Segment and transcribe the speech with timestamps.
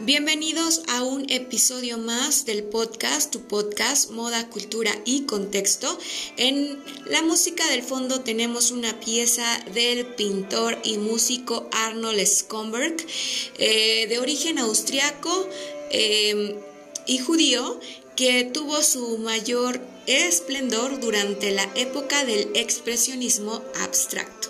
[0.00, 5.98] Bienvenidos a un episodio más del podcast, tu podcast Moda, Cultura y Contexto.
[6.36, 12.94] En la música del fondo tenemos una pieza del pintor y músico Arnold Schomburg,
[13.58, 15.48] eh, de origen austriaco
[15.90, 16.60] eh,
[17.06, 17.80] y judío,
[18.14, 24.47] que tuvo su mayor esplendor durante la época del expresionismo abstracto.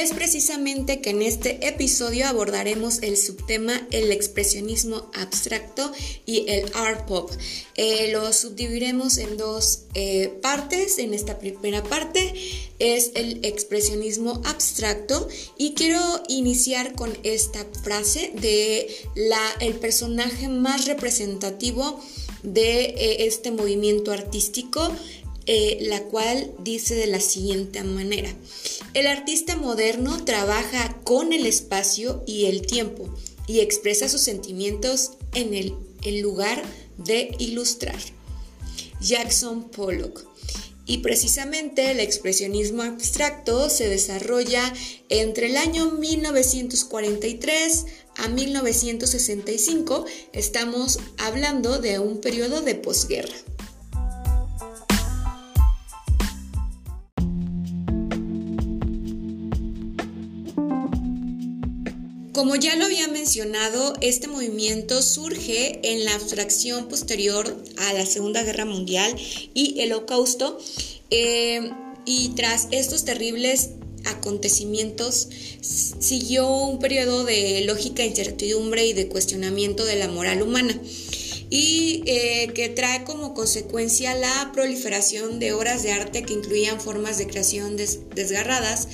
[0.00, 5.90] Es precisamente que en este episodio abordaremos el subtema el expresionismo abstracto
[6.26, 7.30] y el art pop.
[7.74, 10.98] Eh, lo subdividiremos en dos eh, partes.
[10.98, 12.32] En esta primera parte
[12.78, 20.86] es el expresionismo abstracto y quiero iniciar con esta frase de la, el personaje más
[20.86, 22.00] representativo
[22.42, 24.92] de eh, este movimiento artístico
[25.48, 28.32] eh, la cual dice de la siguiente manera,
[28.94, 33.12] el artista moderno trabaja con el espacio y el tiempo
[33.48, 36.62] y expresa sus sentimientos en el lugar
[36.98, 37.98] de ilustrar.
[39.00, 40.26] Jackson Pollock.
[40.86, 44.72] Y precisamente el expresionismo abstracto se desarrolla
[45.10, 47.86] entre el año 1943
[48.16, 50.06] a 1965.
[50.32, 53.36] Estamos hablando de un periodo de posguerra.
[62.38, 68.44] Como ya lo había mencionado, este movimiento surge en la abstracción posterior a la Segunda
[68.44, 69.12] Guerra Mundial
[69.54, 70.56] y el Holocausto.
[71.10, 71.72] Eh,
[72.04, 73.70] y tras estos terribles
[74.04, 75.28] acontecimientos
[75.60, 80.80] siguió un periodo de lógica incertidumbre y de cuestionamiento de la moral humana
[81.50, 87.16] y eh, que trae como consecuencia la proliferación de obras de arte que incluían formas
[87.18, 88.88] de creación desgarradas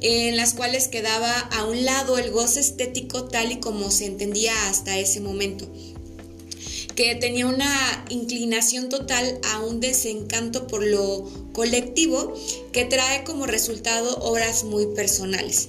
[0.00, 4.68] en las cuales quedaba a un lado el goce estético tal y como se entendía
[4.68, 5.68] hasta ese momento
[6.94, 12.34] que tenía una inclinación total a un desencanto por lo colectivo
[12.72, 15.68] que trae como resultado obras muy personales.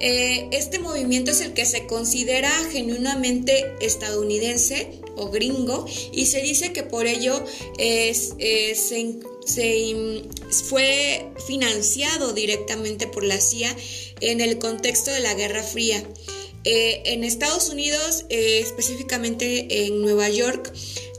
[0.00, 6.72] Eh, este movimiento es el que se considera genuinamente estadounidense o gringo y se dice
[6.72, 7.42] que por ello
[7.78, 8.34] es,
[10.68, 13.76] fue financiado directamente por la CIA
[14.20, 16.02] en el contexto de la Guerra Fría.
[16.68, 20.72] Eh, en Estados Unidos, eh, específicamente en Nueva York,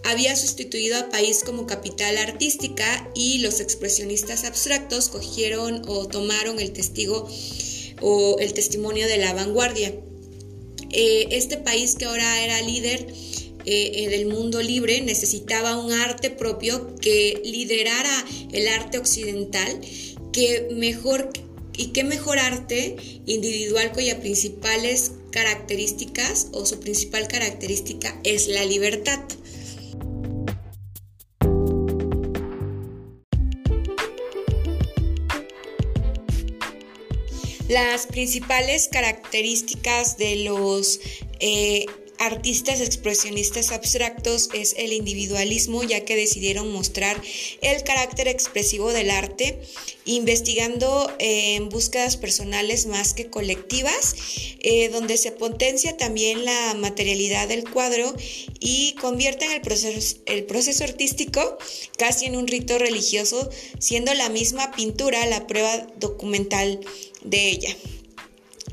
[0.04, 6.74] había sustituido a país como capital artística y los expresionistas abstractos cogieron o tomaron el
[6.74, 7.30] testigo
[8.02, 9.94] o el testimonio de la vanguardia.
[10.92, 13.08] Eh, este país que ahora era líder
[13.70, 19.82] eh, del mundo libre necesitaba un arte propio que liderara el arte occidental,
[20.32, 21.30] que mejor
[21.76, 22.96] y qué mejor arte
[23.26, 29.20] individual cuya principales características o su principal característica es la libertad.
[37.68, 41.02] Las principales características de los
[41.42, 41.86] eh,
[42.20, 47.22] artistas expresionistas abstractos es el individualismo, ya que decidieron mostrar
[47.62, 49.60] el carácter expresivo del arte,
[50.06, 54.16] investigando eh, en búsquedas personales más que colectivas,
[54.60, 58.14] eh, donde se potencia también la materialidad del cuadro
[58.60, 61.58] y convierten el proceso, el proceso artístico
[61.98, 66.80] casi en un rito religioso, siendo la misma pintura la prueba documental
[67.24, 67.76] de ella.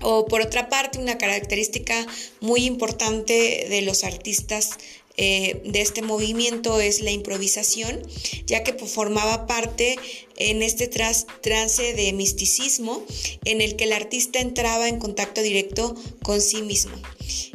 [0.07, 2.07] O por otra parte, una característica
[2.41, 4.73] muy importante de los artistas
[5.17, 8.03] eh, de este movimiento es la improvisación,
[8.47, 9.97] ya que formaba parte
[10.37, 13.03] en este trance de misticismo
[13.47, 16.93] en el que el artista entraba en contacto directo con sí mismo.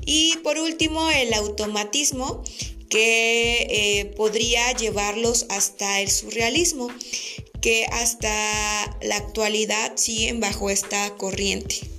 [0.06, 2.44] Y por último, el automatismo,
[2.90, 6.88] que eh, podría llevarlos hasta el surrealismo,
[7.62, 11.99] que hasta la actualidad siguen bajo esta corriente.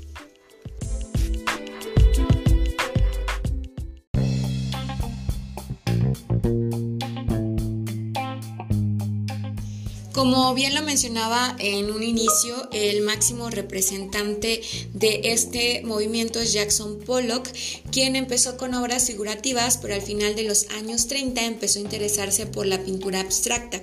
[10.20, 14.60] Como bien lo mencionaba en un inicio, el máximo representante
[14.92, 17.48] de este movimiento es Jackson Pollock,
[17.90, 22.44] quien empezó con obras figurativas, pero al final de los años 30 empezó a interesarse
[22.44, 23.82] por la pintura abstracta,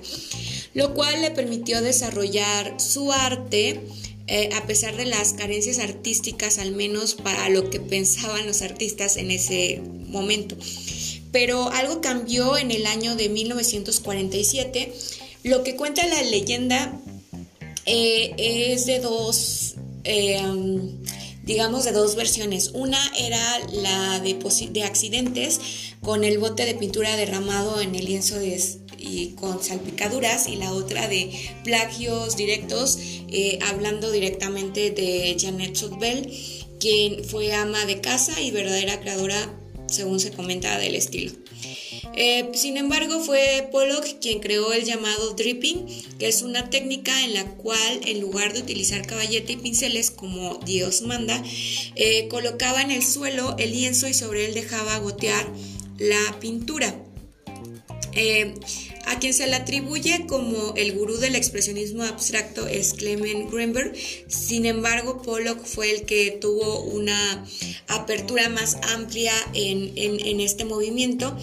[0.74, 3.80] lo cual le permitió desarrollar su arte.
[4.28, 9.16] Eh, a pesar de las carencias artísticas, al menos para lo que pensaban los artistas
[9.16, 10.54] en ese momento.
[11.32, 14.92] Pero algo cambió en el año de 1947
[15.44, 16.98] lo que cuenta la leyenda
[17.86, 21.02] eh, es de dos, em,
[21.44, 22.70] digamos, de dos versiones.
[22.74, 23.40] Una era
[23.72, 24.34] la de,
[24.70, 25.60] de accidentes
[26.00, 28.60] con el bote de pintura derramado en el lienzo de,
[28.98, 31.30] y con salpicaduras y la otra de
[31.64, 32.98] plagios directos,
[33.28, 36.30] eh, hablando directamente de Janet Sotbell,
[36.78, 39.54] quien fue ama de casa y verdadera creadora,
[39.86, 41.32] según se comenta, del estilo.
[42.20, 45.86] Eh, sin embargo, fue Pollock quien creó el llamado dripping,
[46.18, 50.56] que es una técnica en la cual, en lugar de utilizar caballete y pinceles como
[50.66, 51.40] Dios manda,
[51.94, 55.46] eh, colocaba en el suelo el lienzo y sobre él dejaba gotear
[55.96, 56.92] la pintura.
[58.14, 58.52] Eh,
[59.08, 63.94] a quien se le atribuye como el gurú del expresionismo abstracto es Clement Greenberg.
[64.28, 67.46] Sin embargo, Pollock fue el que tuvo una
[67.88, 71.36] apertura más amplia en, en, este movimiento,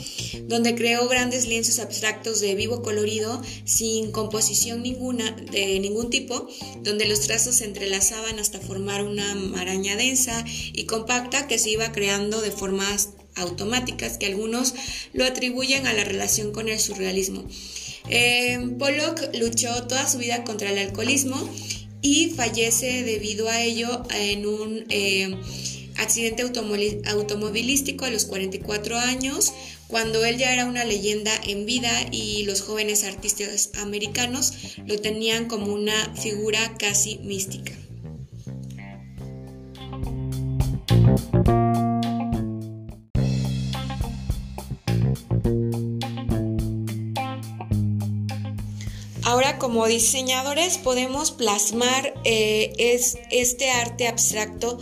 [0.44, 6.48] donde creó grandes lienzos abstractos de vivo colorido, sin composición ninguna, de ningún tipo,
[6.82, 11.92] donde los trazos se entrelazaban hasta formar una maraña densa y compacta que se iba
[11.92, 14.74] creando de formas automáticas que algunos
[15.14, 17.46] lo atribuyen a la relación con el surrealismo.
[18.10, 21.50] Eh, Pollock luchó toda su vida contra el alcoholismo
[22.02, 25.36] y fallece debido a ello en un eh,
[25.98, 29.54] accidente automovilístico a los 44 años,
[29.88, 34.54] cuando él ya era una leyenda en vida y los jóvenes artistas americanos
[34.86, 37.74] lo tenían como una figura casi mística.
[49.60, 54.78] Como diseñadores podemos plasmar eh, es, este arte abstracto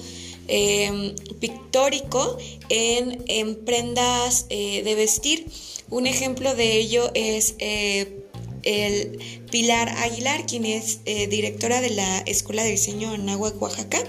[0.48, 2.38] em, pictórico
[2.70, 5.48] en, prendas eh, de vestir.
[5.90, 8.24] Un ejemplo de ello es eh,
[8.64, 9.20] el
[9.52, 14.00] Pilar Aguilar, quien es directora de la Escuela de Diseño en Agua, Oaxaca,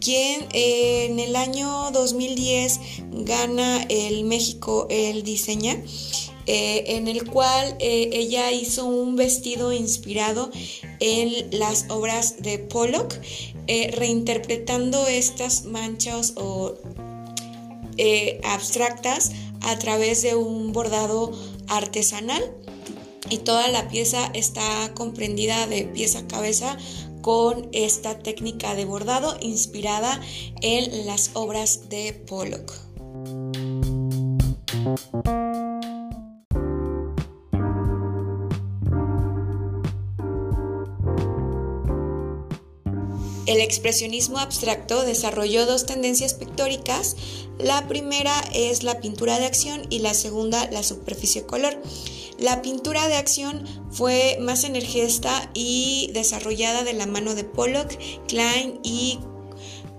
[0.00, 2.80] quien en el año 2010
[3.10, 5.76] gana el México el Diseña
[6.46, 10.50] eh, en el cual eh, ella hizo un vestido inspirado
[11.00, 13.14] en las obras de Pollock,
[13.66, 16.74] eh, reinterpretando estas manchas o
[18.42, 19.30] abstractas
[19.62, 21.32] a través de un bordado
[21.68, 22.42] artesanal
[23.30, 26.76] y toda la pieza está comprendida de pieza a cabeza
[27.22, 30.20] con esta técnica de bordado inspirada
[30.60, 32.70] en las obras de Pollock.
[43.46, 47.16] El expresionismo abstracto desarrolló dos tendencias pictóricas.
[47.58, 51.78] La primera es la pintura de acción y la segunda la superficie color.
[52.38, 57.96] La pintura de acción fue más energista y desarrollada de la mano de Pollock,
[58.28, 59.20] Klein y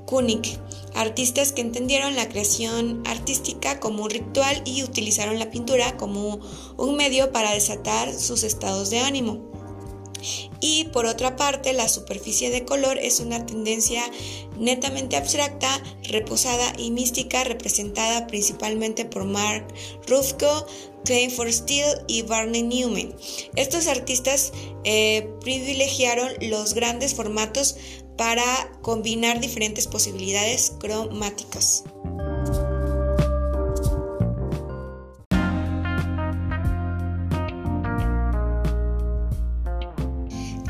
[0.05, 0.59] Kunig,
[0.95, 6.39] artistas que entendieron la creación artística como un ritual y utilizaron la pintura como
[6.77, 9.64] un medio para desatar sus estados de ánimo.
[10.59, 14.01] Y por otra parte, la superficie de color es una tendencia
[14.57, 15.69] netamente abstracta,
[16.03, 19.67] reposada y mística representada principalmente por Mark
[20.07, 20.67] Rothko,
[21.03, 23.15] Klein for Steel y Barney Newman.
[23.55, 24.51] Estos artistas
[24.83, 27.75] eh, privilegiaron los grandes formatos
[28.17, 28.43] para
[28.81, 31.83] combinar diferentes posibilidades cromáticas.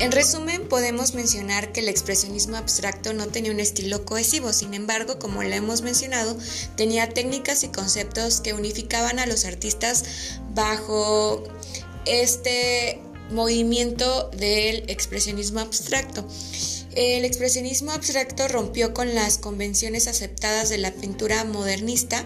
[0.06, 5.18] En resumen, podemos mencionar que el expresionismo abstracto no tenía un estilo cohesivo, sin embargo,
[5.18, 6.38] como lo hemos mencionado,
[6.76, 10.04] tenía técnicas y conceptos que unificaban a los artistas
[10.54, 11.42] bajo
[12.04, 13.00] este
[13.32, 16.24] movimiento del expresionismo abstracto.
[16.94, 22.24] El expresionismo abstracto rompió con las convenciones aceptadas de la pintura modernista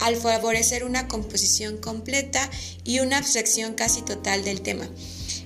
[0.00, 2.50] al favorecer una composición completa
[2.82, 4.90] y una abstracción casi total del tema.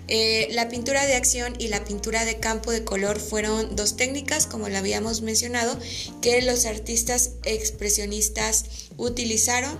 [0.09, 4.47] Eh, la pintura de acción y la pintura de campo de color fueron dos técnicas,
[4.47, 5.79] como lo habíamos mencionado,
[6.21, 8.67] que los artistas expresionistas
[8.99, 9.79] utilizaron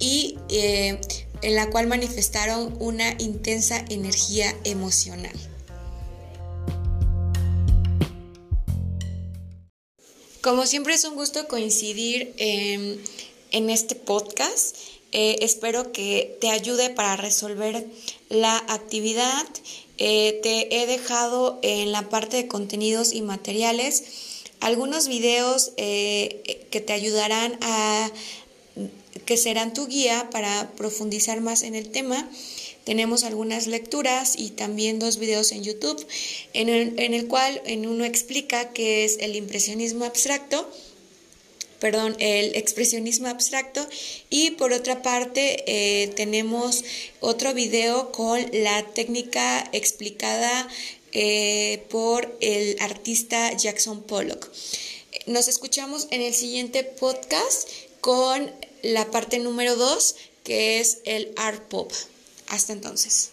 [0.00, 1.00] y eh,
[1.42, 5.36] en la cual manifestaron una intensa energía emocional.
[10.40, 14.76] Como siempre es un gusto coincidir en este podcast.
[15.12, 17.86] Eh, espero que te ayude para resolver
[18.28, 19.46] la actividad.
[19.96, 24.04] Eh, te he dejado en la parte de contenidos y materiales
[24.60, 28.10] algunos videos eh, que te ayudarán a
[29.24, 32.28] que serán tu guía para profundizar más en el tema.
[32.84, 36.06] tenemos algunas lecturas y también dos videos en YouTube
[36.54, 40.66] en el, en el cual en uno explica qué es el impresionismo abstracto
[41.80, 43.86] perdón, el expresionismo abstracto
[44.30, 46.84] y por otra parte eh, tenemos
[47.20, 50.68] otro video con la técnica explicada
[51.12, 54.50] eh, por el artista Jackson Pollock.
[55.26, 57.68] Nos escuchamos en el siguiente podcast
[58.00, 58.50] con
[58.82, 61.92] la parte número 2 que es el art pop.
[62.48, 63.30] Hasta entonces.